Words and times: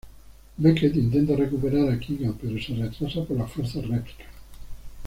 Becket 0.57 0.95
intenta 0.95 1.35
recuperar 1.35 1.87
a 1.91 1.99
Keegan, 1.99 2.33
pero 2.41 2.59
se 2.59 2.73
retrasa 2.73 3.23
por 3.23 3.37
las 3.37 3.51
fuerzas 3.51 3.85
Replicas. 3.87 4.25